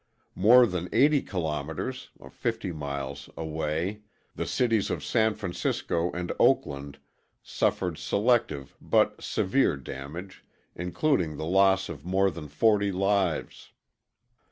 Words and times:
More 0.33 0.65
than 0.65 0.89
80 0.91 1.21
kilometers 1.21 2.09
(50 2.27 2.71
miles) 2.71 3.29
away, 3.37 4.01
the 4.33 4.47
cities 4.47 4.89
of 4.89 5.03
San 5.05 5.35
Francisco 5.35 6.11
and 6.11 6.31
Oakland 6.39 6.97
suffered 7.43 7.99
selective 7.99 8.75
but 8.81 9.21
severe 9.21 9.77
damage, 9.77 10.43
including 10.75 11.37
the 11.37 11.45
loss 11.45 11.87
of 11.87 12.03
more 12.03 12.31
than 12.31 12.47
40 12.47 12.91
lives. 12.91 13.73